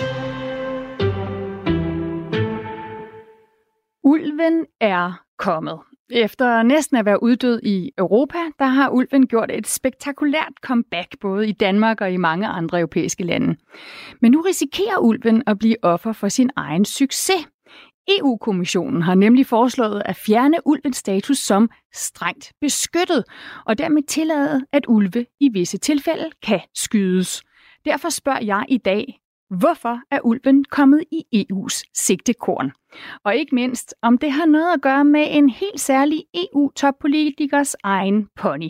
[4.03, 5.79] Ulven er kommet.
[6.09, 11.49] Efter næsten at være uddød i Europa, der har ulven gjort et spektakulært comeback både
[11.49, 13.55] i Danmark og i mange andre europæiske lande.
[14.21, 17.47] Men nu risikerer ulven at blive offer for sin egen succes.
[18.09, 23.23] EU-kommissionen har nemlig foreslået at fjerne ulvens status som strengt beskyttet,
[23.65, 27.43] og dermed tillade, at ulve i visse tilfælde kan skydes.
[27.85, 32.71] Derfor spørger jeg i dag, hvorfor er ulven kommet i EU's sigtekorn?
[33.23, 38.27] Og ikke mindst, om det har noget at gøre med en helt særlig EU-toppolitikers egen
[38.35, 38.69] pony.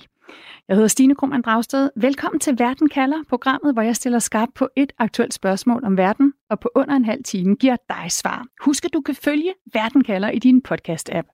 [0.67, 1.90] Jeg hedder Stine Krummernd Dragsted.
[1.95, 6.34] Velkommen til Verden kalder, programmet, hvor jeg stiller skarpt på et aktuelt spørgsmål om verden,
[6.50, 8.45] og på under en halv time giver dig svar.
[8.62, 11.27] Husk, at du kan følge Verden kalder i din podcast-app.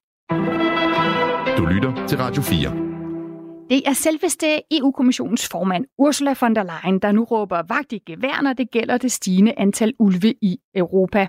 [1.58, 2.94] Du lytter til Radio 4.
[3.70, 8.42] Det er selveste EU-kommissionens formand, Ursula von der Leyen, der nu råber vagt i gevær,
[8.42, 11.28] når det gælder det stigende antal ulve i Europa.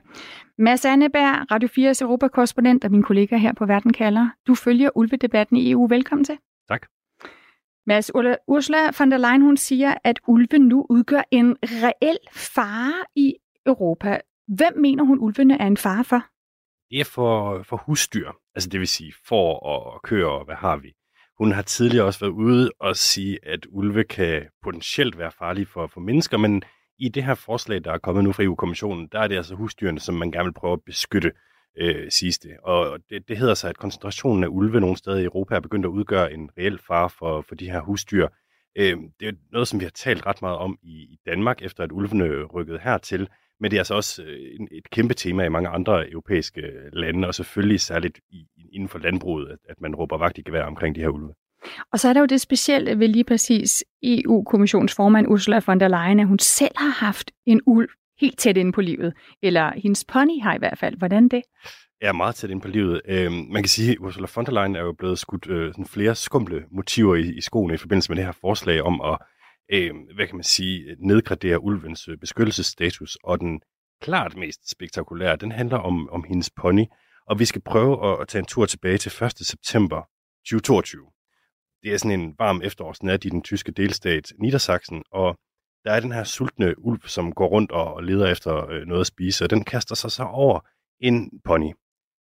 [0.57, 4.27] Mads Anneberg, Radio 4's Europakorrespondent og min kollega her på Verden kalder.
[4.47, 5.87] Du følger ulvedebatten i EU.
[5.87, 6.37] Velkommen til.
[6.67, 6.87] Tak.
[7.87, 8.11] Mads,
[8.47, 14.19] Ursula von der Leyen hun siger, at ulven nu udgør en reel fare i Europa.
[14.47, 16.25] Hvem mener hun, ulvene er en fare for?
[16.89, 20.77] Det er for, for husdyr, altså det vil sige for og køer og hvad har
[20.77, 20.93] vi.
[21.37, 25.87] Hun har tidligere også været ude og sige, at ulve kan potentielt være farlige for,
[25.87, 26.63] for mennesker, men
[26.99, 29.99] i det her forslag, der er kommet nu fra EU-kommissionen, der er det altså husdyrene,
[29.99, 31.31] som man gerne vil prøve at beskytte,
[31.77, 32.49] øh, sidste.
[32.63, 35.85] Og det, det hedder sig, at koncentrationen af ulve nogle steder i Europa er begyndt
[35.85, 38.27] at udgøre en reel fare for, for de her husdyr.
[38.77, 41.83] Øh, det er noget, som vi har talt ret meget om i, i Danmark, efter
[41.83, 43.27] at ulvene rykkede hertil,
[43.59, 46.61] men det er altså også øh, en, et kæmpe tema i mange andre europæiske
[46.93, 50.63] lande, og selvfølgelig særligt i, inden for landbruget, at, at man råber vagt i gevær
[50.63, 51.33] omkring de her ulve.
[51.91, 56.19] Og så er der jo det specielle ved lige præcis EU-kommissionsformand Ursula von der Leyen,
[56.19, 57.89] at hun selv har haft en ulv
[58.21, 59.13] helt tæt inde på livet.
[59.43, 60.97] Eller hendes pony har i hvert fald.
[60.97, 61.41] Hvordan det?
[62.01, 63.01] er meget tæt ind på livet.
[63.05, 65.85] Øh, man kan sige, at Ursula von der Leyen er jo blevet skudt øh, sådan
[65.85, 69.17] flere skumle motiver i, i skoene i forbindelse med det her forslag om at,
[69.73, 73.17] øh, hvad kan man sige, nedgradere ulvens øh, beskyttelsesstatus.
[73.23, 73.61] Og den
[74.01, 76.85] klart mest spektakulære, den handler om, om hendes pony.
[77.27, 79.31] Og vi skal prøve at, at tage en tur tilbage til 1.
[79.37, 80.01] september
[80.47, 81.05] 2022.
[81.83, 85.35] Det er sådan en varm efterårsnat i den tyske delstat Niedersachsen, og
[85.85, 89.07] der er den her sultne ulv, som går rundt og leder efter øh, noget at
[89.07, 90.59] spise, og den kaster sig så over
[90.99, 91.71] en pony,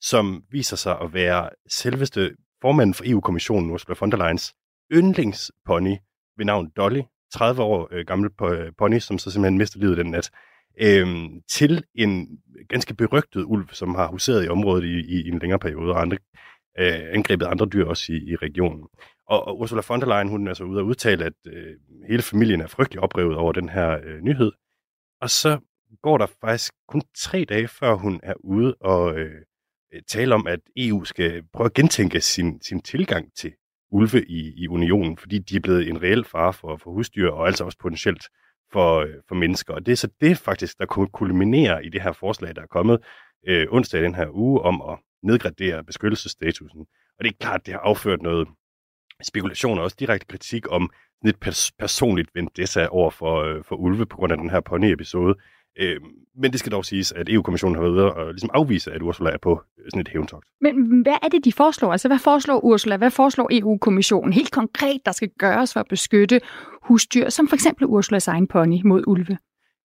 [0.02, 4.54] som viser sig at være selveste formanden for EU-kommissionen, Ursula von der Leyens
[4.94, 5.96] yndlingspony
[6.38, 7.02] ved navn Dolly,
[7.34, 8.30] 30 år øh, gammel
[8.78, 10.32] pony, som så simpelthen mister livet den nat,
[10.82, 11.08] øh,
[11.50, 12.40] til en
[12.70, 16.18] ganske berygtet ulv, som har huseret i området i, i, en længere periode, og andre,
[16.80, 18.88] øh, angrebet andre dyr også i, i regionen.
[19.28, 21.76] Og, og Ursula von der Leyen, hun er så ude og udtale, at øh,
[22.08, 24.52] hele familien er frygtelig oprevet over den her øh, nyhed.
[25.22, 25.60] Og så
[26.02, 29.32] går der faktisk kun tre dage, før hun er ude og øh,
[29.94, 33.54] øh tale om, at EU skal prøve at gentænke sin, sin tilgang til
[33.92, 37.48] ulve i, i unionen, fordi de er blevet en reel fare for, for husdyr, og
[37.48, 38.24] altså også potentielt
[38.72, 39.74] for, øh, for mennesker.
[39.74, 43.06] Og det er så det faktisk, der kulminerer i det her forslag, der er kommet
[43.48, 46.80] øh, onsdag i den her uge, om at nedgradere beskyttelsesstatusen.
[47.20, 48.48] Og det er klart, det har afført noget
[49.24, 50.90] spekulation og også direkte kritik om
[51.26, 55.36] et pers- personligt vendetta over for, øh, for Ulve på grund af den her pony-episode.
[55.80, 56.02] Øh,
[56.36, 59.30] men det skal dog siges, at EU-kommissionen har været ude og ligesom afvise, at Ursula
[59.30, 60.46] er på øh, sådan et hævntogt.
[60.62, 61.92] Men hvad er det, de foreslår?
[61.92, 62.98] Altså, hvad foreslår Ursula?
[62.98, 66.42] Hvad foreslår EU-kommissionen helt konkret, der skal gøres for at beskytte
[66.84, 69.38] husdyr, som for eksempel Ursulas egen pony mod ulve?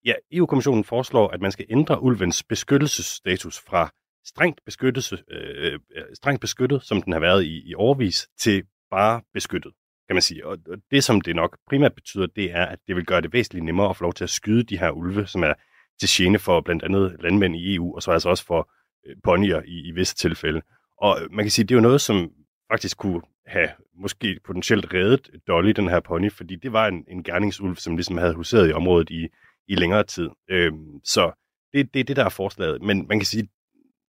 [0.04, 3.90] Ja, EU-kommissionen foreslår, at man skal ændre ulvens beskyttelsesstatus fra
[4.24, 8.62] strengt, beskyttelse, øh, øh strengt beskyttet, som den har været i, i overvis, til
[8.96, 9.72] bare beskyttet,
[10.08, 10.46] kan man sige.
[10.46, 10.58] Og
[10.90, 13.90] det, som det nok primært betyder, det er, at det vil gøre det væsentligt nemmere
[13.90, 15.54] at få lov til at skyde de her ulve, som er
[16.00, 18.70] til gene for blandt andet landmænd i EU, og så altså også for
[19.06, 20.62] øh, ponyer i, i visse tilfælde.
[20.98, 22.30] Og øh, man kan sige, det er jo noget, som
[22.70, 27.22] faktisk kunne have måske potentielt reddet Dolly, den her pony, fordi det var en, en
[27.22, 29.28] gerningsulv, som ligesom havde huseret i området i,
[29.68, 30.28] i længere tid.
[30.50, 31.32] Øhm, så
[31.72, 32.82] det, det er det, der er forslaget.
[32.82, 33.48] Men man kan sige,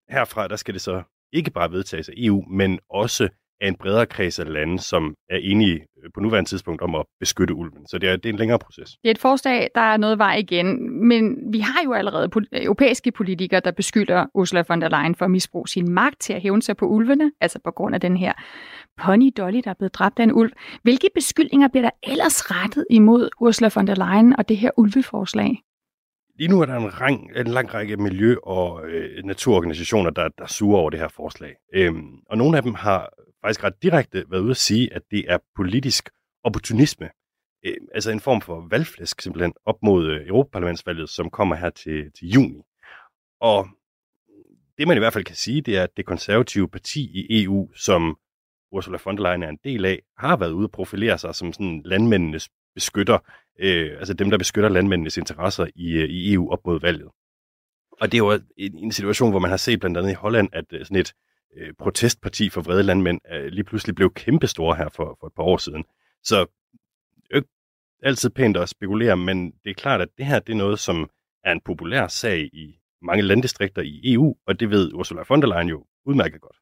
[0.10, 3.30] herfra, der skal det så ikke bare vedtages af EU, men også
[3.64, 7.06] af en bredere kreds af lande, som er enige øh, på nuværende tidspunkt om at
[7.20, 7.88] beskytte ulven.
[7.88, 8.90] Så det er, det er en længere proces.
[8.90, 10.68] Det er et forslag, der er noget vej igen,
[11.08, 15.32] men vi har jo allerede europæiske politikere, der beskylder Ursula von der Leyen for at
[15.32, 18.34] misbruge sin magt til at hævne sig på ulvene, altså på grund af den her
[19.02, 20.52] pony Dolly, der er blevet dræbt af en ulv.
[20.84, 25.64] Hvilke beskyldninger bliver der ellers rettet imod Ursula von der Leyen og det her ulveforslag?
[26.40, 30.48] Lige nu er der en, rang, en lang række miljø- og øh, naturorganisationer, der, der
[30.48, 31.56] suger over det her forslag.
[31.74, 33.10] Øhm, og nogle af dem har
[33.44, 36.10] faktisk ret direkte været ude at sige, at det er politisk
[36.44, 37.10] opportunisme.
[37.66, 42.12] Øh, altså en form for valgflæsk simpelthen op mod øh, Europaparlamentsvalget, som kommer her til,
[42.12, 42.62] til juni.
[43.40, 43.68] Og
[44.78, 47.74] det man i hvert fald kan sige, det er, at det konservative parti i EU,
[47.76, 48.18] som
[48.72, 51.54] Ursula von der Leyen er en del af, har været ude og profilere sig som
[51.54, 53.18] sådan landmændenes beskytter,
[53.60, 57.10] øh, altså dem, der beskytter landmændenes interesser i, øh, i EU op mod valget.
[58.02, 60.50] Og det er jo en, en situation, hvor man har set blandt andet i Holland,
[60.54, 61.14] at øh, sådan et
[61.58, 65.44] øh, protestparti for vrede landmænd øh, lige pludselig blev kæmpestore her for, for et par
[65.44, 65.84] år siden.
[66.24, 66.46] Så
[67.36, 67.44] jo
[68.04, 71.10] altid pænt at spekulere, men det er klart, at det her det er noget, som
[71.44, 75.48] er en populær sag i mange landdistrikter i EU, og det ved Ursula von der
[75.48, 76.58] Leyen jo udmærket godt.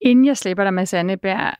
[0.00, 1.54] Inden jeg slipper dig, Mads Anneberg,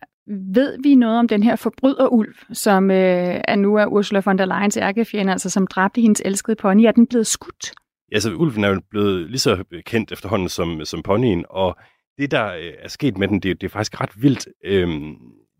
[0.54, 4.44] ved vi noget om den her forbryderulv, som øh, er nu er Ursula von der
[4.44, 6.82] Leyens ærkefjende, altså som dræbte hendes elskede pony?
[6.82, 7.72] Er den blevet skudt?
[8.12, 11.76] Ja, så ulven er jo blevet lige så kendt efterhånden som, som ponyen, og
[12.18, 14.48] det, der øh, er sket med den, det, det er faktisk ret vildt.
[14.64, 15.16] Øhm,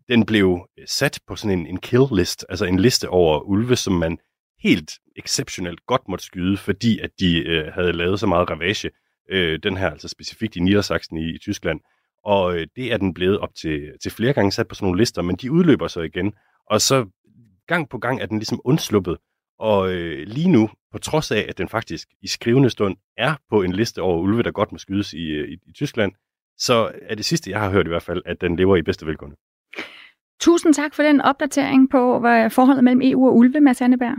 [0.07, 3.75] den blev øh, sat på sådan en, en kill list, altså en liste over ulve,
[3.75, 4.17] som man
[4.63, 8.89] helt exceptionelt godt måtte skyde, fordi at de øh, havde lavet så meget ravage.
[9.29, 11.79] Øh, den her altså specifikt i Niedersachsen i, i Tyskland.
[12.23, 15.01] Og øh, det er den blevet op til, til flere gange sat på sådan nogle
[15.01, 16.33] lister, men de udløber så igen.
[16.69, 17.05] Og så
[17.67, 19.17] gang på gang er den ligesom undsluppet.
[19.59, 23.61] Og øh, lige nu, på trods af, at den faktisk i skrivende stund er på
[23.61, 26.11] en liste over ulve, der godt må skydes i, øh, i, i Tyskland,
[26.59, 29.05] så er det sidste, jeg har hørt i hvert fald, at den lever i bedste
[29.05, 29.35] velgående.
[30.39, 34.15] Tusind tak for den opdatering på hvad forholdet mellem EU og ulve, Mads Anneberg.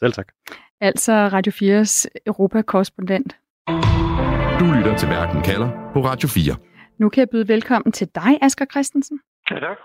[0.00, 0.28] Selv tak.
[0.80, 3.36] Altså Radio 4's Europakorrespondent.
[4.60, 6.56] Du lytter til Verden kalder på Radio 4.
[6.98, 9.20] Nu kan jeg byde velkommen til dig, Asger Christensen.
[9.50, 9.76] Ja, tak.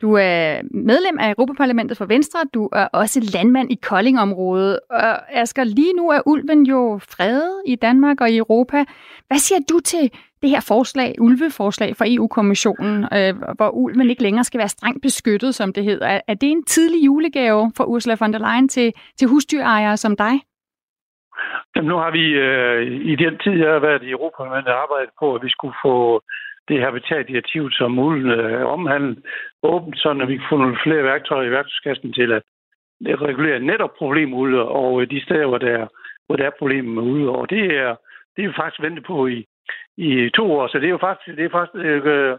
[0.00, 2.38] Du er medlem af Europaparlamentet for Venstre.
[2.54, 4.80] Du er også landmand i Koldingområdet.
[4.90, 8.84] Og Asger, lige nu er ulven jo fredet i Danmark og i Europa.
[9.26, 10.10] Hvad siger du til
[10.46, 15.54] det her forslag, ulveforslag fra EU-kommissionen, øh, hvor ulven ikke længere skal være strengt beskyttet,
[15.54, 16.06] som det hedder?
[16.06, 18.88] Er, er det en tidlig julegave for Ursula von der Leyen til,
[19.18, 20.34] til husdyrejere som dig?
[21.74, 22.80] Jamen, nu har vi øh,
[23.12, 26.22] i den tid, jeg har været i Europaparlamentet, arbejdet på, at vi skulle få
[26.68, 29.16] det habitatdirektiv, som ulven øh, omhandler,
[29.62, 32.42] åbent, så vi kan få nogle flere værktøjer i værktøjskassen til at
[33.28, 35.86] regulere netop problemulde og øh, de steder, hvor der,
[36.26, 37.28] hvor der er problemer med ulde.
[37.30, 37.90] Og det er,
[38.36, 39.46] det er vi faktisk ventet på i,
[39.96, 42.38] i to år, så det er jo faktisk, det er faktisk øh,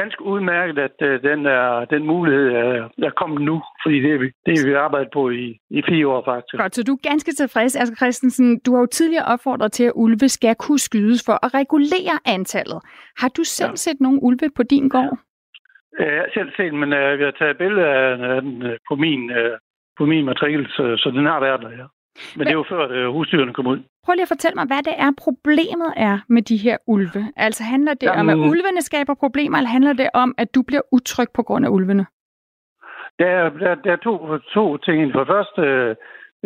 [0.00, 4.18] ganske udmærket, at øh, den, er, den mulighed er, er kommet nu, fordi det er
[4.18, 6.60] vi, det er vi arbejdet på i, i fire år faktisk.
[6.62, 8.60] Godt, så du er ganske tilfreds, Asger Christensen.
[8.64, 12.80] Du har jo tidligere opfordret til, at ulve skal kunne skydes for at regulere antallet.
[13.20, 13.82] Har du selv ja.
[13.84, 15.18] set nogle ulve på din gård?
[15.98, 17.88] Jeg har selv set, men uh, vi har taget billeder
[18.34, 19.54] af den uh, på min, uh,
[19.98, 21.86] på min matrikel, så, så den har været der, ja.
[22.36, 23.78] Men det er jo før, at husdyrene kom ud.
[24.04, 27.22] Prøv lige at fortælle mig, hvad det er, problemet er med de her ulve.
[27.36, 30.62] Altså handler det Jamen, om, at ulvene skaber problemer, eller handler det om, at du
[30.62, 32.06] bliver utryg på grund af ulvene?
[33.18, 35.12] Der er, der, der er to, to ting.
[35.12, 35.62] For det første,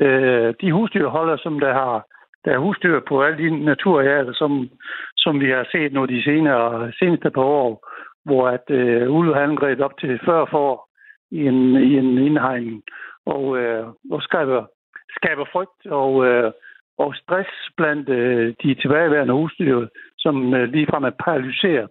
[0.05, 2.07] øh, de husdyrholder, som der har
[2.45, 4.71] der er husdyr på alle de naturarealer, som,
[5.17, 7.89] som vi har set nu de senere, seneste par år,
[8.25, 10.89] hvor at øh, ulve har angrebet op til 40 for
[11.31, 12.83] i en, i en indhegning,
[13.27, 14.67] og, øh, og skaber,
[15.17, 16.53] skaber frygt og, øh,
[16.99, 19.87] og stress blandt øh, de tilbageværende husdyr,
[20.19, 21.91] som øh, ligefrem er paralyseret.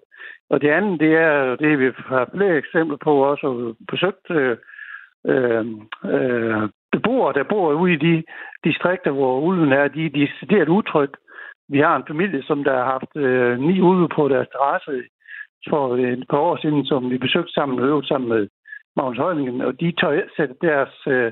[0.49, 4.57] Og det andet, det er, det vi har flere eksempler på også besøgt øh,
[5.27, 5.65] øh,
[6.13, 8.23] øh, beboere, der bor ude i de
[8.63, 11.09] distrikter, hvor ulven er, de, de er decideret utryg.
[11.69, 15.03] Vi har en familie, som der har haft øh, ni ulve på deres terrasse
[15.69, 18.47] for et par år siden, som vi besøgte sammen og øvede sammen med
[18.95, 21.31] Magnus Højningen, og de tør sætte deres øh,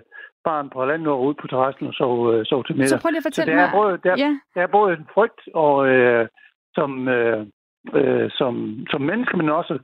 [0.49, 2.89] barn på halvanden år ud på terrassen og sove, øh, sove til middag.
[2.89, 4.31] Så prøv lige at fortælle så der er både, der, ja.
[4.55, 6.27] der er både en frygt og, øh,
[6.77, 7.41] som, øh,
[7.99, 8.53] øh, som,
[8.91, 9.75] som menneske, men også,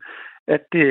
[0.56, 0.88] at det,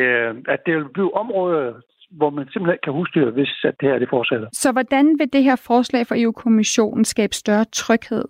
[0.54, 1.72] at det vil blive områder,
[2.18, 4.48] hvor man simpelthen kan husdyre, hvis at det her det fortsætter.
[4.52, 8.24] Så hvordan vil det her forslag fra EU-kommissionen skabe større tryghed?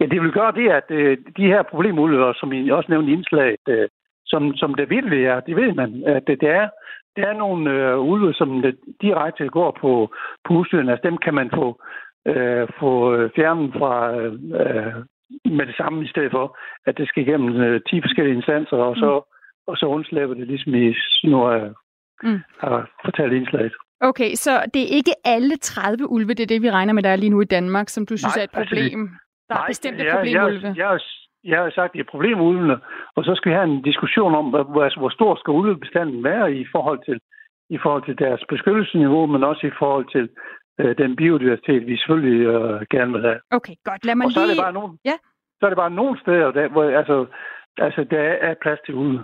[0.00, 3.14] Ja, det vil gøre det, at øh, de her problemulver, som I også nævnte i
[3.14, 3.88] indslaget, øh,
[4.26, 6.68] som, som det virkelig er, det ved man, at det, det er
[7.18, 8.50] der er nogle øh, ulve, som
[9.00, 9.92] direkte går på,
[10.44, 10.92] på husdyrene.
[10.92, 11.66] Altså dem kan man få,
[12.32, 12.90] øh, få
[13.36, 13.92] fjernet fra
[14.60, 14.94] øh,
[15.58, 18.96] med det samme, i stedet for, at det skal igennem øh, 10 forskellige instanser, og
[18.96, 19.30] så, mm.
[19.66, 20.94] og så undslæber det ligesom i
[21.24, 21.70] nu øh,
[22.22, 22.40] mm.
[22.60, 23.72] har fortalt indslaget.
[24.00, 27.10] Okay, så det er ikke alle 30 ulve, det er det, vi regner med, der
[27.10, 29.00] er lige nu i Danmark, som du synes nej, er et problem?
[29.02, 29.16] Altså,
[29.48, 30.66] der er nej, bestemte jeg, problemulve?
[30.66, 31.00] Jeg, jeg,
[31.50, 32.76] jeg har sagt, at det er problemulvene,
[33.16, 36.66] og så skal vi have en diskussion om, hvor, hvor stor skal ulvebestanden være i
[36.72, 37.18] forhold til
[37.70, 40.28] i forhold til deres beskyttelsesniveau, men også i forhold til
[40.80, 43.40] øh, den biodiversitet, vi selvfølgelig øh, gerne vil have.
[43.50, 44.04] Okay, godt.
[44.04, 44.50] Lad mig og så lige...
[44.50, 45.16] er det bare nogle, ja.
[45.58, 47.26] så er det bare nogle steder, der, hvor altså,
[47.78, 49.20] altså, der er plads til ulve.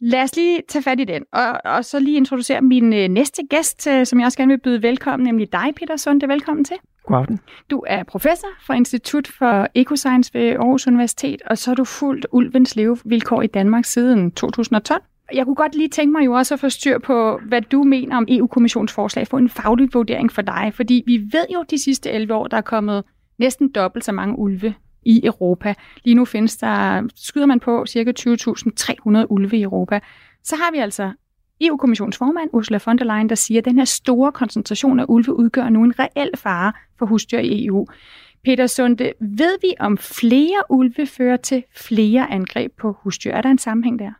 [0.00, 3.42] Lad os lige tage fat i den, og, og så lige introducere min øh, næste
[3.50, 6.28] gæst, øh, som jeg også gerne vil byde velkommen, nemlig dig, Peter Sunde.
[6.28, 6.76] Velkommen til.
[7.06, 7.40] God aften.
[7.70, 12.26] Du er professor fra Institut for Ecoscience ved Aarhus Universitet, og så har du fulgt
[12.32, 15.02] ulvens levevilkår i Danmark siden 2012.
[15.34, 18.16] Jeg kunne godt lige tænke mig jo også at få styr på, hvad du mener
[18.16, 19.26] om EU-kommissionens forslag.
[19.26, 22.56] Få en faglig vurdering for dig, fordi vi ved jo de sidste 11 år, der
[22.56, 23.04] er kommet
[23.38, 25.74] næsten dobbelt så mange ulve i Europa.
[26.04, 28.12] Lige nu findes der, skyder man på, ca.
[29.20, 30.00] 20.300 ulve i Europa.
[30.44, 31.12] Så har vi altså
[31.60, 35.36] EU-kommissionens formand, Ursula von der Leyen, der siger, at den her store koncentration af ulve
[35.36, 37.86] udgør nu en reel fare for husdyr i EU.
[38.44, 43.32] Peter Sunde, ved vi om flere ulve fører til flere angreb på husdyr?
[43.32, 44.12] Er der en sammenhæng der?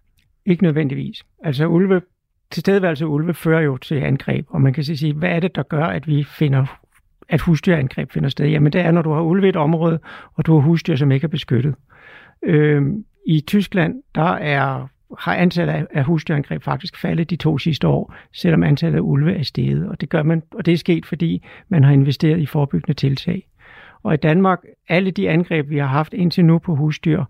[0.46, 1.22] Ikke nødvendigvis.
[1.44, 2.02] Altså ulve,
[2.50, 5.62] tilstedeværelse af ulve fører jo til angreb, og man kan sige, hvad er det, der
[5.62, 6.66] gør, at vi finder
[7.28, 8.46] at husdyrangreb finder sted?
[8.46, 9.98] Jamen det er, når du har ulve i et område,
[10.34, 11.74] og du har husdyr, som ikke er beskyttet.
[12.42, 12.82] Øh,
[13.26, 14.86] I Tyskland, der er
[15.18, 19.42] har antallet af husdyrangreb faktisk faldet de to sidste år, selvom antallet af ulve er
[19.42, 19.88] steget.
[19.88, 23.46] Og det, gør man, og det er sket, fordi man har investeret i forebyggende tiltag.
[24.02, 27.24] Og i Danmark, alle de angreb, vi har haft indtil nu på husdyr,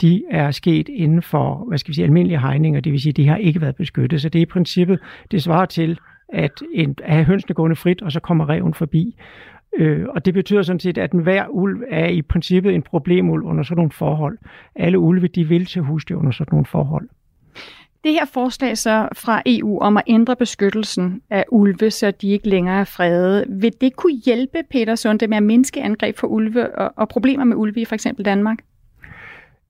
[0.00, 3.28] de er sket inden for, hvad skal vi sige, almindelige hegninger, det vil sige, de
[3.28, 4.22] har ikke været beskyttet.
[4.22, 4.98] Så det er i princippet,
[5.30, 5.98] det svarer til,
[6.28, 9.16] at, en, at have hønsene gående frit, og så kommer reven forbi.
[9.76, 13.62] Øh, og det betyder sådan set, at hver ulv er i princippet en problemulv under
[13.62, 14.38] sådan nogle forhold.
[14.76, 17.08] Alle ulve, de vil til husdyr under sådan nogle forhold.
[18.04, 22.48] Det her forslag så fra EU om at ændre beskyttelsen af ulve, så de ikke
[22.48, 26.78] længere er fredet, vil det kunne hjælpe Peter Sunde med at mindske angreb for ulve
[26.78, 28.58] og, og problemer med ulve i for eksempel Danmark?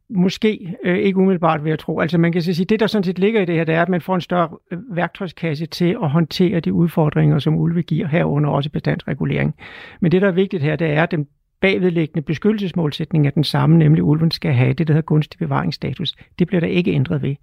[0.08, 2.00] Måske øh, ikke umiddelbart, vil jeg tro.
[2.00, 3.88] Altså man kan sige, det der sådan set ligger i det her, det er, at
[3.88, 8.50] man får en større øh, værktøjskasse til at håndtere de udfordringer, som ulve giver herunder
[8.50, 9.54] også bestandsregulering.
[10.00, 11.26] Men det, der er vigtigt her, det er, at den
[11.60, 16.14] bagvedliggende beskyttelsesmålsætning er den samme, nemlig ulven skal have det, der hedder gunstig bevaringsstatus.
[16.38, 17.34] Det bliver der ikke ændret ved.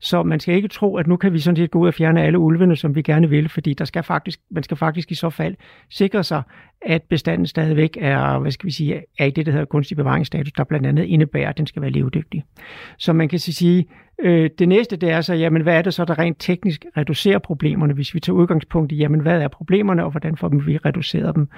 [0.00, 2.22] Så man skal ikke tro, at nu kan vi sådan set gå ud og fjerne
[2.22, 5.30] alle ulvene, som vi gerne vil, fordi der skal faktisk, man skal faktisk i så
[5.30, 5.54] fald
[5.90, 6.42] sikre sig,
[6.82, 10.52] at bestanden stadigvæk er, hvad skal vi sige, er i det, der hedder kunstig bevaringsstatus,
[10.52, 12.44] der blandt andet indebærer, at den skal være levedygtig.
[12.98, 13.86] Så man kan sige,
[14.22, 17.38] øh, det næste det er så, jamen hvad er det så, der rent teknisk reducerer
[17.38, 21.34] problemerne, hvis vi tager udgangspunkt i, jamen hvad er problemerne, og hvordan får vi reduceret
[21.34, 21.48] dem.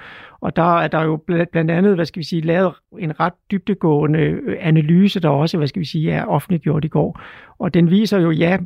[0.41, 4.19] Og der er der jo blandt andet, hvad skal vi sige, lavet en ret dybtegående
[4.19, 7.21] øh, analyse, der også, hvad skal vi sige, er offentliggjort i går.
[7.59, 8.57] Og den viser jo, ja,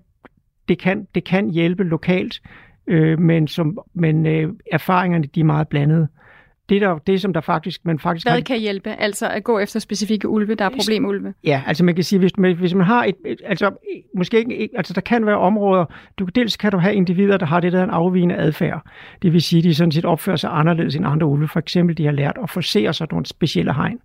[0.68, 2.42] det kan, det kan hjælpe lokalt,
[2.88, 6.08] øh, men, som, men øh, erfaringerne de er meget blandede
[6.70, 7.86] det, der, det som der faktisk...
[7.86, 8.42] Man faktisk Hvad har...
[8.42, 8.90] kan hjælpe?
[8.90, 11.34] Altså at gå efter specifikke ulve, der er problemulve?
[11.44, 13.16] Ja, altså man kan sige, hvis man, hvis man har et...
[13.26, 13.72] et altså
[14.18, 14.70] måske ikke...
[14.76, 15.86] Altså der kan være områder...
[16.20, 18.82] Du, dels kan du have individer, der har det der en afvigende adfærd.
[19.22, 21.48] Det vil sige, de sådan set opfører sig anderledes end andre ulve.
[21.48, 24.00] For eksempel, de har lært at forsere sig nogle specielle hegn.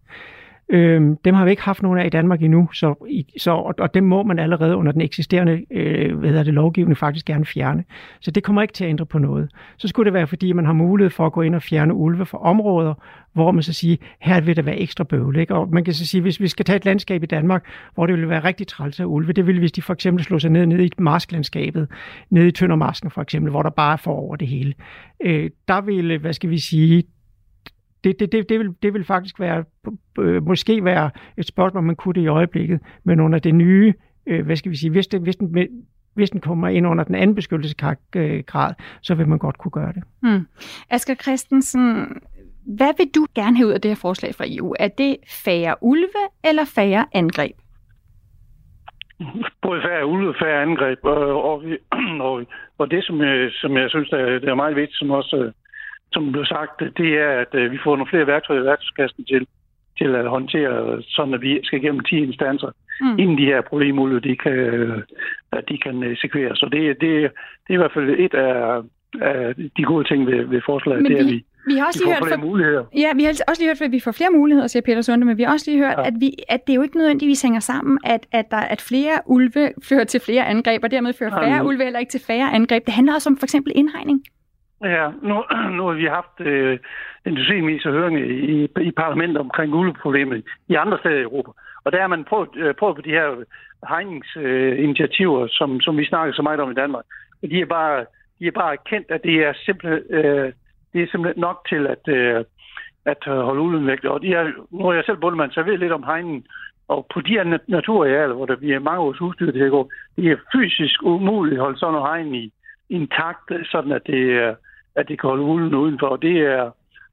[0.72, 2.94] Øhm, dem har vi ikke haft nogen af i Danmark endnu, så,
[3.38, 6.98] så, og, og dem må man allerede under den eksisterende øh, hvad hedder det, lovgivning
[6.98, 7.84] faktisk gerne fjerne.
[8.20, 9.50] Så det kommer ikke til at ændre på noget.
[9.78, 12.26] Så skulle det være, fordi man har mulighed for at gå ind og fjerne ulve
[12.26, 12.94] fra områder,
[13.32, 15.36] hvor man så siger, her vil der være ekstra bøvl.
[15.36, 15.54] Ikke?
[15.54, 18.12] Og man kan så sige, hvis vi skal tage et landskab i Danmark, hvor det
[18.12, 20.66] ville være rigtig træls af ulve, det ville hvis de for eksempel slå sig ned,
[20.66, 21.88] ned i marsklandskabet,
[22.30, 24.74] ned i Tøndermasken for eksempel, hvor der bare er for over det hele.
[25.24, 27.02] Øh, der ville, hvad skal vi sige,
[28.04, 29.64] det, det, det, det, vil, det vil faktisk være,
[30.18, 33.94] øh, måske være et spørgsmål, man kunne det i øjeblikket, men under det nye,
[34.26, 35.68] øh, hvad skal vi sige, hvis, det, hvis, den,
[36.14, 40.02] hvis den kommer ind under den anden beskyttelsesgrad, så vil man godt kunne gøre det.
[40.22, 40.46] Hmm.
[40.90, 42.06] Asger Christensen,
[42.66, 44.74] hvad vil du gerne have ud af det her forslag fra EU?
[44.78, 47.56] Er det færre ulve eller færre angreb?
[49.62, 50.98] Både færre ulve og færre angreb.
[51.02, 51.64] Og, og,
[52.28, 52.46] og,
[52.78, 55.52] og det, som jeg, som jeg synes, der, er meget vigtigt, som også
[56.12, 59.46] som blev sagt, det er, at øh, vi får nogle flere værktøjer i værktøjskassen til,
[59.98, 63.18] til at håndtere, sådan at vi skal gennem 10 instanser, mm.
[63.18, 64.58] inden de her problemer, de kan,
[65.52, 66.58] at de kan eksekveres.
[66.58, 67.30] Så det, det,
[67.64, 68.82] det er i hvert fald et af,
[69.20, 72.14] af de gode ting ved, ved forslaget, men det er, vi, vi har også lige
[72.14, 72.84] hørt flere for, muligheder.
[72.96, 75.38] Ja, vi har også lige hørt, at vi får flere muligheder, siger Peter Sunde, men
[75.38, 76.06] vi har også lige hørt, ja.
[76.06, 79.72] at, vi, at det jo ikke nødvendigvis hænger sammen, at, at, der, at flere ulve
[79.88, 82.86] fører til flere angreb, og dermed fører færre ja, ulve eller ikke til færre angreb.
[82.86, 84.22] Det handler også om for eksempel indhegning.
[84.84, 85.44] Ja, nu,
[85.76, 86.78] nu har vi haft øh,
[87.26, 91.50] industriminister høring i, i parlamentet omkring ulveproblemet i andre steder i Europa.
[91.84, 93.44] Og der har man prøvet, øh, prøvet på de her
[93.88, 97.04] hegningsinitiativer, øh, som, som vi snakker så meget om i Danmark.
[97.42, 98.06] Og de er bare,
[98.38, 100.52] de er bare kendt, at det er simpelthen, øh,
[100.92, 102.44] det er simpelthen nok til at, øh,
[103.04, 104.04] at holde ulven væk.
[104.04, 106.46] Og de er, nu er jeg selv bundmand, så jeg ved lidt om hegnen.
[106.88, 110.30] Og på de her naturarealer, hvor der bliver mange års husdyr det at går, det
[110.30, 112.52] er fysisk umuligt at holde sådan noget hegn i
[112.90, 114.56] intakt, sådan at det
[114.96, 116.16] at det kan holde ulven udenfor.
[116.16, 116.70] Det er,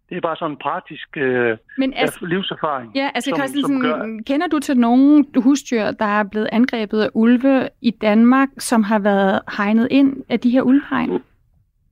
[0.10, 2.92] det er bare sådan en praktisk øh, Men as- livserfaring.
[2.96, 4.24] Ja, altså som, Christensen, som gør...
[4.28, 9.00] kender du til nogle husdyr, der er blevet angrebet af ulve i Danmark, som har
[9.00, 11.24] været hegnet ind af de her ulvehegn?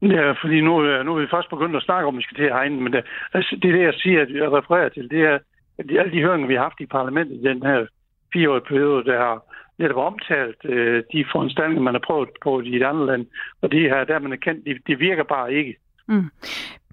[0.01, 2.43] Ja, fordi nu, nu er vi først begyndt at snakke om, at vi skal til
[2.43, 5.21] at hegne, men det, altså, det er det, jeg siger, at jeg refererer til, det
[5.21, 5.39] er,
[5.77, 7.85] at alle de høringer, vi har haft i parlamentet i den her
[8.33, 9.43] fireårige periode, der har
[9.77, 13.25] netop omtalt øh, de foranstaltninger, man har prøvet på i de andre lande,
[13.61, 15.75] og de her, der man er kendt, de, de virker bare ikke.
[16.07, 16.29] Mm.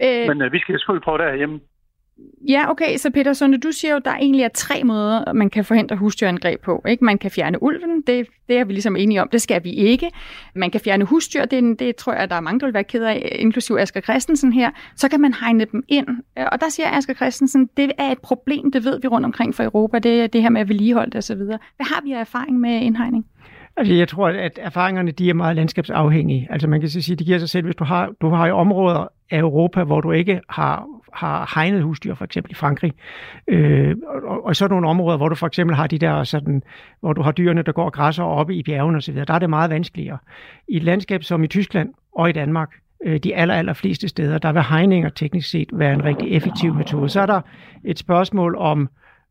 [0.05, 1.61] Øh, Men øh, vi skal selvfølgelig prøve derhjemme.
[2.49, 5.51] Ja, okay, så Peter Sunde, du siger jo, at der egentlig er tre måder, man
[5.51, 6.83] kan forhindre husdyrangreb på.
[6.89, 7.05] Ikke?
[7.05, 10.11] Man kan fjerne ulven, det, det er vi ligesom enige om, det skal vi ikke.
[10.55, 13.05] Man kan fjerne husdyr, det, det tror jeg, der er mange, der vil være ked
[13.05, 14.71] af, inklusive Asger Christensen her.
[14.97, 18.73] Så kan man hegne dem ind, og der siger Asger Christensen, det er et problem,
[18.73, 21.37] det ved vi rundt omkring for Europa, det det her med at vedligeholde osv.
[21.37, 23.27] Hvad har vi af erfaring med indhegning?
[23.77, 26.49] Altså, jeg tror, at erfaringerne de er meget landskabsafhængige.
[26.51, 29.09] Altså, man kan sige, det giver sig selv, hvis du har, du har i områder
[29.31, 32.93] af Europa, hvor du ikke har, har hegnet husdyr, for eksempel i Frankrig,
[33.49, 36.63] øh, og, og så nogle områder, hvor du for eksempel har de der sådan,
[37.01, 39.51] hvor du har dyrene, der går og græsser oppe i bjergene osv., der er det
[39.51, 40.19] meget vanskeligere.
[40.69, 42.71] I et landskab som i Tyskland og i Danmark,
[43.05, 46.75] øh, de aller, aller fleste steder, der vil hegninger teknisk set være en rigtig effektiv
[46.75, 47.09] metode.
[47.09, 47.41] Så er der
[47.85, 48.89] et spørgsmål om,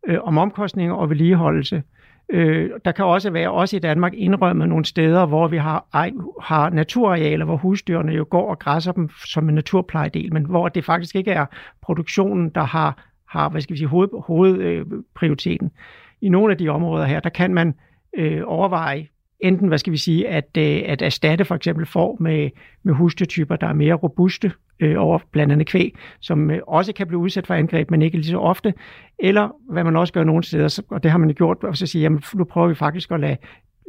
[0.07, 1.75] øh, om omkostninger og vedligeholdelse.
[1.75, 2.00] Øh,
[2.33, 6.11] Øh, der kan også være, også i Danmark, indrømmet nogle steder, hvor vi har, ej,
[6.41, 10.85] har naturarealer, hvor husdyrene jo går og græsser dem som en naturplejedel, men hvor det
[10.85, 11.45] faktisk ikke er
[11.81, 15.67] produktionen, der har, har hvad skal vi sige, hoved, hovedprioriteten.
[15.67, 15.81] Øh,
[16.21, 17.75] I nogle af de områder her, der kan man
[18.17, 19.07] øh, overveje
[19.41, 22.49] enten, hvad skal vi sige, at, øh, at erstatte for eksempel får med,
[22.83, 27.07] med husdyrtyper, der er mere robuste øh, over blandt andet kvæg, som øh, også kan
[27.07, 28.73] blive udsat for angreb, men ikke lige så ofte.
[29.19, 32.01] Eller hvad man også gør nogle steder, og det har man gjort, og så sige,
[32.01, 33.37] jamen nu prøver vi faktisk at lade,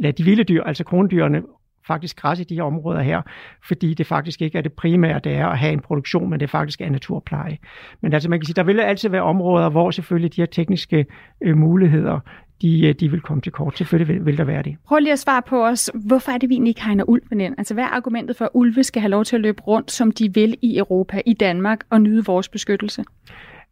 [0.01, 1.43] lade de vilde dyr, altså krondyrene,
[1.87, 3.23] faktisk græsse i de her områder her,
[3.69, 6.51] fordi det faktisk ikke er det primære, det er at have en produktion, men det
[6.51, 7.59] faktisk er naturpleje.
[8.01, 11.07] Men altså man kan sige, der vil altid være områder, hvor selvfølgelig de her tekniske
[11.41, 12.21] øh, muligheder,
[12.63, 13.79] de, øh, de vil komme til kort.
[13.79, 14.77] Selvfølgelig vil, vil der være det.
[14.87, 17.55] Prøv lige at svare på os, hvorfor er det, vi egentlig ikke hegner ulven ind?
[17.59, 20.11] Altså hvad er argumentet for, at ulve skal have lov til at løbe rundt, som
[20.11, 23.05] de vil i Europa, i Danmark, og nyde vores beskyttelse?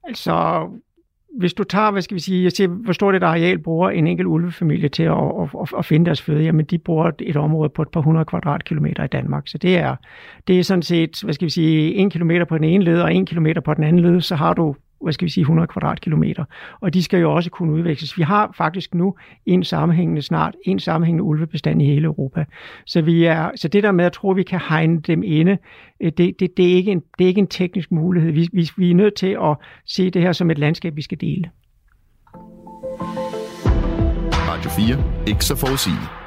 [0.05, 0.67] Altså,
[1.39, 4.07] hvis du tager, hvad skal vi sige, jeg siger, hvor stort et areal bruger en
[4.07, 7.69] enkelt ulvefamilie til at, at, at, at finde deres føde, jamen de bruger et område
[7.69, 9.49] på et par hundrede kvadratkilometer i Danmark.
[9.49, 9.97] Så det er,
[10.49, 13.15] det er sådan set, hvad skal vi sige, en kilometer på den ene led og
[13.15, 16.45] en kilometer på den anden led, så har du hvad skal vi sige, 100 kvadratkilometer.
[16.81, 18.19] Og de skal jo også kunne udveksles.
[18.19, 19.15] Vi har faktisk nu
[19.47, 22.45] en sammenhængende snart, en sammenhængende ulvebestand i hele Europa.
[22.87, 25.59] Så, vi er, så det der med at tro, at vi kan hegne dem inde,
[26.01, 28.33] øh, det, det, det, er, ikke en, det er ikke en teknisk mulighed.
[28.33, 31.21] Vi, vi, vi er nødt til at se det her som et landskab, vi skal
[31.21, 31.51] dele.
[34.49, 35.27] Radio 4.
[35.27, 36.20] Ikke så forudsigeligt.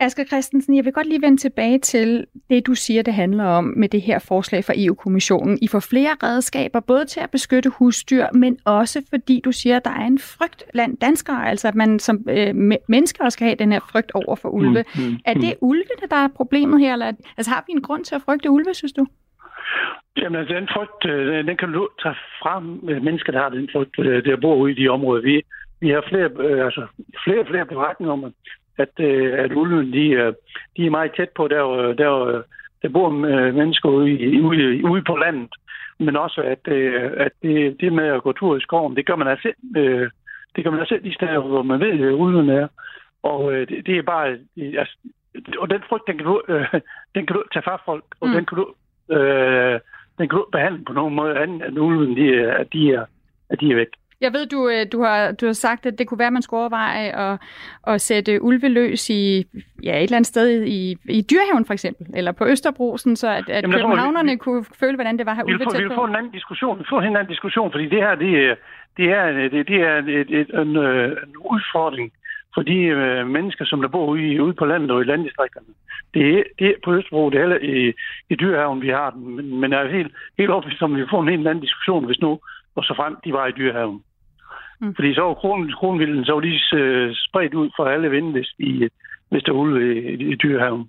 [0.00, 3.64] Asger Christensen, jeg vil godt lige vende tilbage til det, du siger, det handler om
[3.64, 5.58] med det her forslag fra EU-kommissionen.
[5.62, 9.84] I får flere redskaber, både til at beskytte husdyr, men også fordi du siger, at
[9.84, 12.54] der er en frygt blandt danskere, altså at man som øh,
[12.88, 14.84] mennesker også skal have den her frygt over for ulve.
[14.94, 15.68] Mm, mm, er det mm.
[15.68, 16.92] ulvene, der er problemet her?
[16.92, 19.06] Eller, altså har vi en grund til at frygte ulve, synes du?
[20.16, 23.68] Jamen, altså, den frygt, øh, den kan du tage frem med mennesker, der har den
[23.72, 25.22] frygt, øh, der bor ude i de områder.
[25.22, 25.42] Vi,
[25.80, 26.86] vi har flere, øh, altså,
[27.24, 28.32] flere og flere beretninger om, at,
[28.98, 30.32] øh, at ulven, de, øh,
[30.76, 31.62] de er meget tæt på, der,
[31.92, 32.42] der,
[32.82, 35.50] der bor øh, mennesker ude, ude, ude på landet.
[35.98, 36.68] Men også, at,
[37.16, 39.52] at det, det med at gå tur i skoven, det gør man altså
[40.56, 42.68] det gør man altså de steder, hvor man ved, at ulven er.
[43.22, 44.38] Og det, det er bare...
[44.56, 44.96] Altså,
[45.58, 46.80] og den frygt, den kan du, øh,
[47.14, 48.34] den kan du tage fra folk, og mm.
[48.34, 48.66] den kan du,
[49.14, 49.80] øh,
[50.18, 53.04] den kan du behandle på nogen måde anden, end ulven, de, at de er,
[53.50, 53.92] at de er væk.
[54.20, 56.42] Jeg ved, du, øh, du, har, du har sagt, at det kunne være, at man
[56.42, 57.38] skulle overveje at,
[57.86, 59.44] at sætte ulve løs i
[59.82, 63.48] ja, et eller andet sted i, i Dyrhaven for eksempel, eller på Østerbrosen, så at,
[63.48, 65.78] at Jamen, københavnerne vi, kunne føle, hvordan det var at have ulve tæt på.
[65.78, 68.58] Vi vil få en anden diskussion, vi får en anden diskussion, fordi det her, det,
[68.96, 72.12] det er, det, det er et, et, en, øh, en udfordring
[72.54, 75.66] for de øh, mennesker, som der bor ude, ude på landet og i landdistrikterne.
[76.14, 77.92] Det er, det er på Østerbro, det er heller i,
[78.30, 81.10] i Dyrhaven, vi har den, men, men jeg er helt, helt overbevist om, at vi
[81.10, 82.40] får en helt anden diskussion, hvis nu
[82.78, 84.02] og så frem de var i Dyrhaven.
[84.80, 84.94] Mm.
[84.94, 88.48] Fordi så var kron, kronvilden så var lige uh, spredt ud for alle vinde, hvis,
[88.58, 88.88] de,
[89.30, 90.88] hvis der ude i, i dyrehaven.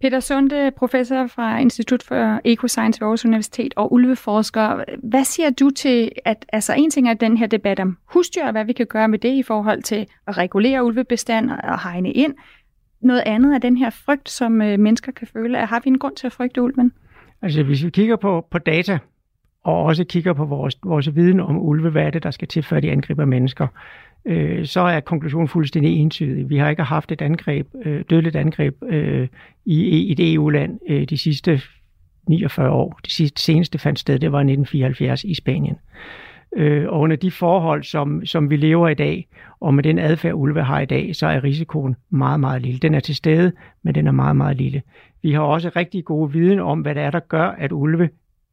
[0.00, 4.84] Peter Sunde, professor fra Institut for Ecoscience ved Aarhus Universitet og ulveforsker.
[5.02, 8.52] Hvad siger du til, at altså en ting er den her debat om husdyr, og
[8.52, 12.34] hvad vi kan gøre med det i forhold til at regulere ulvebestand og hegne ind.
[13.00, 15.58] Noget andet er den her frygt, som øh, mennesker kan føle.
[15.58, 16.92] Har vi en grund til at frygte ulven?
[17.42, 18.98] Altså hvis vi kigger på, på data,
[19.64, 22.62] og også kigger på vores, vores viden om ulve, hvad er det, der skal til,
[22.62, 23.66] før de angriber mennesker,
[24.24, 26.50] øh, så er konklusionen fuldstændig entydig.
[26.50, 29.28] Vi har ikke haft et angreb, øh, dødeligt angreb øh,
[29.64, 31.60] i, i et EU-land øh, de sidste
[32.28, 33.00] 49 år.
[33.04, 35.76] Det sidste, seneste fandt sted, det var 1974 i Spanien.
[36.56, 39.26] Øh, og under de forhold, som, som vi lever i dag,
[39.60, 42.78] og med den adfærd, ulve har i dag, så er risikoen meget, meget lille.
[42.78, 44.82] Den er til stede, men den er meget, meget lille.
[45.22, 48.08] Vi har også rigtig god viden om, hvad det er, der gør, at ulve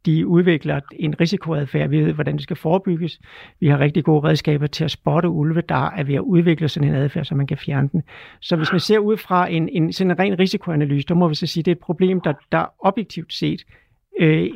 [0.05, 1.89] de udvikler en risikoadfærd.
[1.89, 3.19] Vi ved, hvordan det skal forebygges.
[3.59, 6.89] Vi har rigtig gode redskaber til at spotte ulve, der er ved at udvikle sådan
[6.89, 8.03] en adfærd, så man kan fjerne den.
[8.39, 11.35] Så hvis man ser ud fra en, en, sådan en ren risikoanalyse, så må vi
[11.35, 13.63] så sige, at det er et problem, der, der objektivt set
[14.19, 14.49] øh,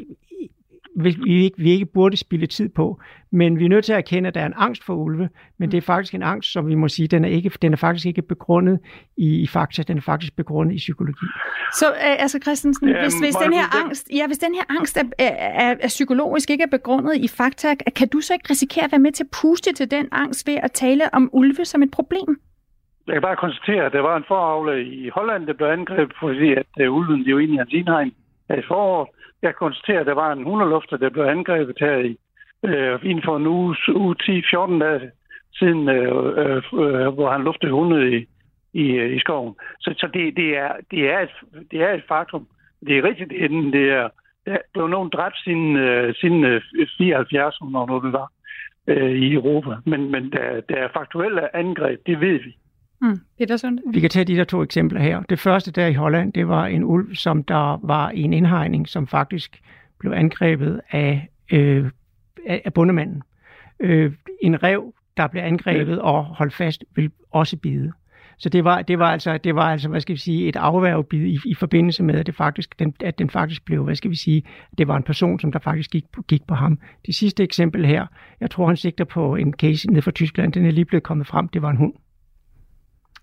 [0.95, 3.01] vi, vi, ikke, vi ikke burde spille tid på.
[3.31, 5.71] Men vi er nødt til at erkende, at der er en angst for ulve, men
[5.71, 8.05] det er faktisk en angst, som vi må sige, den er, ikke, den er faktisk
[8.05, 8.79] ikke begrundet
[9.17, 11.25] i, i fakta, den er faktisk begrundet i psykologi.
[11.73, 14.97] Så øh, altså Christensen, ja, hvis, hvis, den her angst, ja, hvis den her angst
[14.97, 18.91] er, er, er psykologisk ikke er begrundet i fakta, kan du så ikke risikere at
[18.91, 21.91] være med til at puste til den angst ved at tale om ulve som et
[21.91, 22.39] problem?
[23.07, 26.53] Jeg kan bare konstatere, at der var en foravle i Holland, der blev angrebet, fordi
[26.53, 28.13] at uh, ulven jo ind i hans indhegn
[28.49, 29.09] i foråret
[29.41, 32.17] jeg konstaterer, at der var en hundelufter, der blev angrebet her i,
[32.63, 35.11] øh, inden for en uge, uge 10-14 dage
[35.59, 38.27] siden, øh, øh, øh, hvor han luftede hunde i,
[38.73, 39.55] i, øh, i skoven.
[39.79, 41.35] Så, så det, det, er, det, er et,
[41.71, 42.47] det er et faktum.
[42.87, 44.09] Det er rigtigt, inden det er,
[44.45, 46.61] der blev nogen dræbt siden, øh, siden øh,
[46.97, 48.31] 74, når det var
[48.87, 49.75] øh, i Europa.
[49.85, 52.55] Men, men der, der er faktuelle angreb, det ved vi.
[53.01, 53.19] Mm.
[53.37, 55.21] Peter Vi kan tage de der to eksempler her.
[55.21, 58.87] Det første der i Holland, det var en ulv, som der var i en indhegning,
[58.87, 59.61] som faktisk
[59.99, 61.89] blev angrebet af, øh,
[62.47, 63.21] af bundemanden.
[63.79, 67.91] Øh, en rev, der blev angrebet og holdt fast, vil også bide.
[68.37, 71.25] Så det var, det var altså, det var altså, hvad skal vi sige, et afværgebid
[71.25, 74.15] i, i forbindelse med, at, det faktisk, den, at den faktisk blev, hvad skal vi
[74.15, 74.43] sige,
[74.77, 76.79] det var en person, som der faktisk gik, gik på ham.
[77.05, 78.07] Det sidste eksempel her,
[78.39, 81.27] jeg tror, han sigter på en case nede fra Tyskland, den er lige blevet kommet
[81.27, 81.93] frem, det var en hund.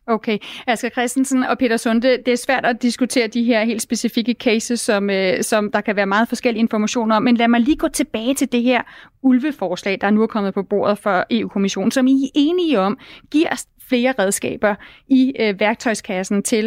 [0.06, 4.34] Okay, Asger Christensen og Peter Sunde, det er svært at diskutere de her helt specifikke
[4.40, 7.76] cases, som, øh, som der kan være meget forskellige informationer om, men lad mig lige
[7.76, 8.82] gå tilbage til det her
[9.22, 12.98] ulveforslag, der nu er kommet på bordet for EU-kommissionen, som I er enige om,
[13.30, 14.74] giver flere redskaber
[15.08, 16.66] i øh, værktøjskassen til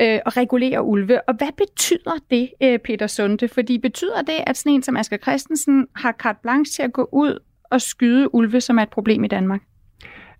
[0.00, 1.28] øh, at regulere ulve.
[1.28, 3.48] Og hvad betyder det, øh, Peter Sunde?
[3.48, 7.08] Fordi betyder det, at sådan en som Asger Christensen har carte blanche til at gå
[7.12, 7.38] ud
[7.70, 9.60] og skyde ulve, som er et problem i Danmark?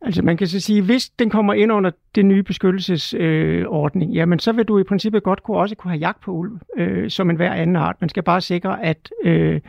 [0.03, 4.39] Altså man kan så sige, hvis den kommer ind under den nye beskyttelsesordning, øh, jamen
[4.39, 7.31] så vil du i princippet godt kunne også kunne have jagt på ulv, øh, som
[7.31, 7.97] en hver anden art.
[8.01, 9.61] Man skal bare sikre, at, øh,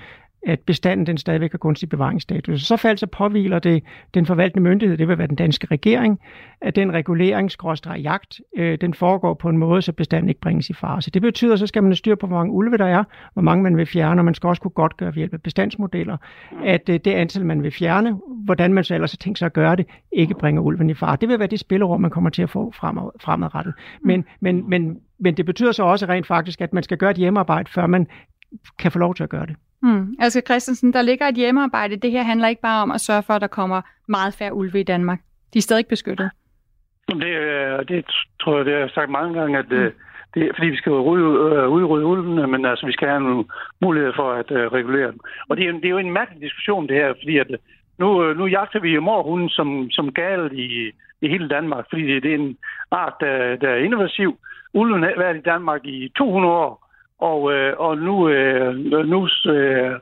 [0.48, 2.62] at bestanden den stadigvæk har kunstig bevaringsstatus.
[2.62, 6.20] Så faldt så påviler det den forvaltende myndighed, det vil være den danske regering,
[6.62, 7.50] at den regulering,
[7.98, 11.02] jagt, øh, den foregår på en måde, så bestanden ikke bringes i fare.
[11.02, 13.64] Så det betyder, så skal man styre på, hvor mange ulve der er, hvor mange
[13.64, 16.18] man vil fjerne, og man skal også kunne godt gøre ved hjælp af bestandsmodeller,
[16.66, 19.54] at øh, det antal, man vil fjerne, hvordan man så ellers har tænkt sig at
[19.54, 21.18] gøre det, ikke bringer ulven i fare.
[21.22, 22.72] Det vil være det spillerum, man kommer til at få
[23.20, 23.74] fremadrettet.
[24.04, 27.18] Men, men, men, men det betyder så også rent faktisk, at man skal gøre et
[27.18, 28.08] hjemmearbejde, før man
[28.80, 29.56] kan få lov til at gøre det.
[29.84, 30.16] Mm.
[30.20, 31.96] Altså Christensen, der ligger et hjemmearbejde.
[31.96, 34.80] Det her handler ikke bare om at sørge for, at der kommer meget færre ulve
[34.80, 35.20] i Danmark.
[35.54, 36.32] De er stadig beskyttet.
[37.10, 38.06] Det, øh, det
[38.42, 39.92] tror jeg, det har sagt mange gange, at øh, mm.
[40.34, 43.46] det er, fordi vi skal udrydde, øh, udrydde ulvene, men altså, vi skal have nogle
[43.82, 45.20] muligheder for at uh, regulere dem.
[45.50, 47.48] Og det er, det er jo en mærkelig diskussion, det her, fordi at,
[48.00, 50.92] nu, nu jagter vi jo morhunden som, som gal i,
[51.22, 52.58] i hele Danmark, fordi det, det er en
[52.92, 54.40] art, der, der er innovativ.
[54.74, 56.91] Ulven har været i Danmark i 200 år,
[57.22, 58.76] og, øh, og nu, øh,
[59.14, 60.00] nu øh,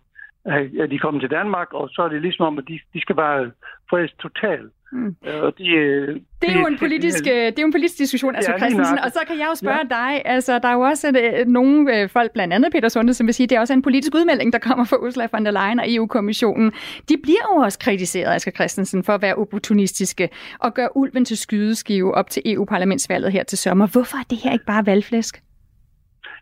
[0.81, 3.15] er de kommet til Danmark, og så er det ligesom om, at de, de skal
[3.15, 3.51] bare
[3.89, 4.71] fredes totalt.
[4.91, 5.15] Mm.
[5.41, 7.97] Og de, øh, det, er jo en politisk, de, øh, det er jo en politisk
[7.97, 9.95] diskussion, altså ja, Christensen, og så kan jeg jo spørge ja.
[9.95, 13.33] dig, altså der er jo også uh, nogle folk, blandt andet Peter Sunde, som vil
[13.33, 15.79] sige, at det er også en politisk udmelding, der kommer fra Ursula von der Leyen
[15.79, 16.71] og EU-kommissionen.
[17.09, 20.29] De bliver jo også kritiseret, Asger Christensen, for at være opportunistiske
[20.59, 23.87] og gøre ulven til skydeskive op til EU-parlamentsvalget her til sommer.
[23.87, 25.43] Hvorfor er det her ikke bare valgflæsk?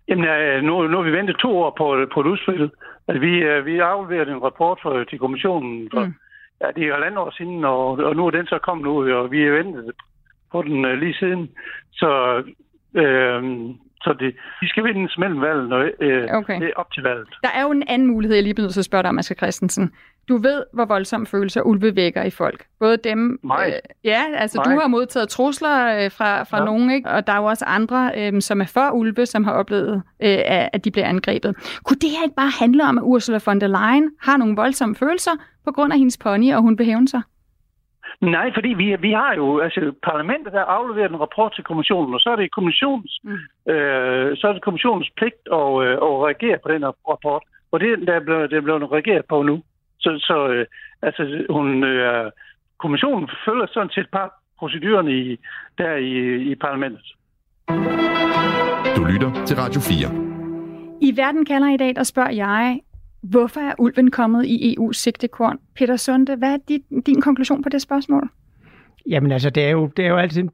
[0.08, 2.72] Jamen, nu, nu har vi ventet to år på, på et udspil.
[3.08, 6.14] Altså, vi, vi afleverede en rapport for, til kommissionen for, mm
[6.62, 9.32] Ja, det er halvandet år siden, og, og nu er den så kommet ud, og
[9.32, 9.92] vi har ventet
[10.52, 11.50] på den uh, lige siden.
[11.92, 12.44] Så,
[12.94, 13.42] øh,
[14.04, 16.60] så det, de skal vindes mellem valget og øh, okay.
[16.62, 17.28] det er op til valget.
[17.42, 19.20] Der er jo en anden mulighed, jeg lige bliver nødt til at spørge dig om,
[19.20, 19.94] Asger Christensen.
[20.30, 22.66] Du ved, hvor voldsomme følelser ulve vækker i folk.
[22.80, 23.40] Både dem...
[23.44, 24.66] Øh, ja, altså Mig.
[24.66, 26.66] du har modtaget trusler øh, fra, fra ja.
[26.66, 27.10] nogen, ikke?
[27.10, 30.40] og der er jo også andre, øh, som er for ulve, som har oplevet, øh,
[30.74, 31.56] at de bliver angrebet.
[31.84, 34.96] Kunne det her ikke bare handle om, at Ursula von der Leyen har nogle voldsomme
[34.96, 35.32] følelser
[35.66, 37.22] på grund af hendes pony, og hun vil sig?
[38.22, 42.20] Nej, fordi vi, vi har jo, altså parlamentet der afleveret en rapport til kommissionen, og
[42.20, 43.72] så er det kommissionens, mm.
[43.74, 47.44] øh, så er det kommissionens pligt at, øh, at reagere på den rapport.
[47.72, 49.62] Og det der er blevet, det er blevet reageret på nu.
[50.00, 50.66] Så, så øh,
[51.02, 52.32] altså, hun, øh,
[52.80, 54.30] kommissionen følger sådan set bare
[54.60, 55.40] procedurerne i,
[55.78, 57.06] der i, i parlamentet.
[58.98, 60.28] Du lytter til Radio 4.
[61.02, 62.80] I Verden kalder i dag, der spørger jeg,
[63.22, 65.60] hvorfor er ulven kommet i EU's sigtekorn?
[65.76, 68.30] Peter Sunde, hvad er din, din konklusion på det spørgsmål?
[69.10, 70.52] Jamen altså, det er jo, det er jo altid en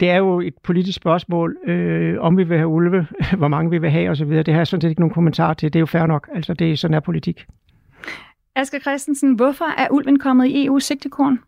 [0.00, 3.06] det er jo et politisk spørgsmål, øh, om vi vil have ulve,
[3.38, 4.28] hvor mange vi vil have osv.
[4.28, 5.72] Det har jeg sådan set ikke nogen kommentar til.
[5.72, 6.28] Det er jo fair nok.
[6.34, 7.46] Altså, det er sådan er politik.
[8.56, 11.38] Asger Christensen, hvorfor er ulven kommet i EU's sigtekorn?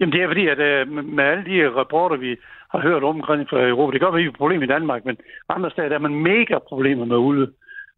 [0.00, 2.36] Jamen det er fordi, at øh, med alle de rapporter, vi
[2.70, 5.16] har hørt omkring fra Europa, det gør vi ikke et problem i Danmark, men
[5.48, 7.48] andre steder er man mega problemer med ulve.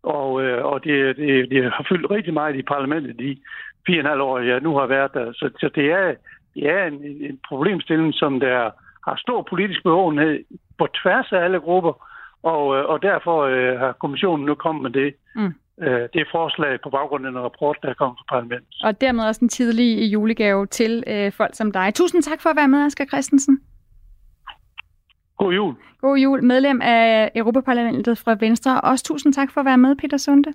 [0.02, 3.36] Og, øh, og det, det, det har fyldt rigtig meget i parlamentet de
[3.86, 5.32] fire og en halv år, jeg nu har været der.
[5.32, 6.14] Så, så det er,
[6.54, 8.70] det er en, en problemstilling, som der
[9.06, 10.44] har stor politisk bevågenhed
[10.78, 12.06] på tværs af alle grupper,
[12.42, 15.14] og, øh, og derfor øh, har kommissionen nu kommet med det.
[15.34, 18.76] Mm øh, det forslag på baggrund af en rapport, der er kommet fra parlamentet.
[18.82, 21.94] Og dermed også en tidlig julegave til øh, folk som dig.
[21.94, 23.60] Tusind tak for at være med, Asger Christensen.
[25.38, 25.74] God jul.
[26.00, 26.44] God jul.
[26.44, 28.80] Medlem af Europaparlamentet fra Venstre.
[28.80, 30.52] Også tusind tak for at være med, Peter Sunde.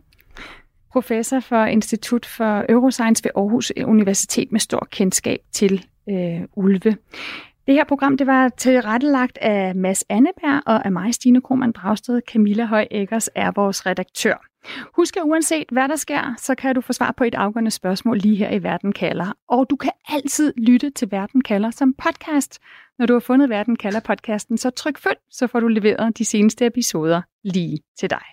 [0.92, 6.98] Professor for Institut for Euroscience ved Aarhus Universitet med stor kendskab til øh, ulve.
[7.68, 12.22] Det her program det var tilrettelagt af Mads Anneberg og af mig, Stine Krohmann Dragsted.
[12.32, 14.46] Camilla Høj Eggers er vores redaktør.
[14.94, 18.18] Husk at uanset hvad der sker, så kan du få svar på et afgørende spørgsmål
[18.18, 19.38] lige her i Verden kalder.
[19.50, 22.60] Og du kan altid lytte til Verden kalder som podcast.
[23.00, 26.26] Når du har fundet Verden kalder podcasten, så tryk følg, så får du leveret de
[26.26, 28.24] seneste episoder lige til dig.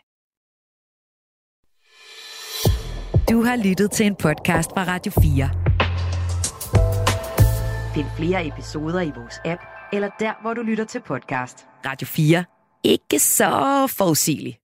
[3.31, 5.51] Du har lyttet til en podcast fra Radio 4.
[7.95, 9.61] Find flere episoder i vores app,
[9.93, 11.67] eller der, hvor du lytter til podcast.
[11.87, 12.45] Radio 4.
[12.85, 14.62] Ikke så forudsigeligt.